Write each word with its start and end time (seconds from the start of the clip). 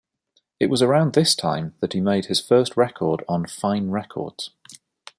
It 0.59 0.65
was 0.71 0.81
around 0.81 1.13
this 1.13 1.35
time 1.35 1.75
that 1.79 1.93
he 1.93 2.01
made 2.01 2.25
his 2.25 2.41
first 2.41 2.75
record 2.75 3.23
on 3.29 3.45
Fine 3.45 3.91
Records. 3.91 4.49